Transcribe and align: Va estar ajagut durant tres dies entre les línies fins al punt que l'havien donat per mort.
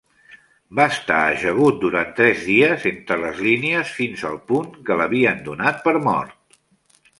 Va 0.77 0.85
estar 0.93 1.17
ajagut 1.33 1.77
durant 1.83 2.09
tres 2.21 2.47
dies 2.53 2.87
entre 2.93 3.19
les 3.25 3.43
línies 3.49 3.93
fins 3.99 4.25
al 4.33 4.41
punt 4.53 4.75
que 4.89 4.99
l'havien 5.03 5.47
donat 5.51 5.81
per 5.89 5.97
mort. 6.11 6.61